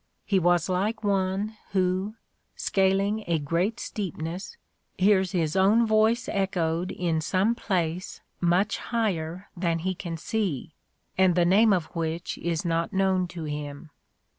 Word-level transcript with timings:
He 0.25 0.39
was 0.39 0.67
like 0.67 1.03
one 1.03 1.57
who, 1.73 2.15
scaling 2.55 3.23
a 3.27 3.37
great 3.37 3.79
steepness, 3.79 4.57
hears 4.97 5.31
his 5.31 5.55
own 5.55 5.85
voice 5.85 6.27
echoed 6.27 6.89
in 6.89 7.21
some 7.21 7.53
place 7.53 8.19
much 8.39 8.79
higher 8.79 9.49
than 9.55 9.77
he 9.77 9.93
can 9.93 10.17
see, 10.17 10.73
and 11.19 11.35
the 11.35 11.45
name 11.45 11.71
of 11.71 11.85
which 11.95 12.39
is 12.39 12.65
not 12.65 12.91
known 12.91 13.27
to 13.27 13.43
him. 13.43 13.91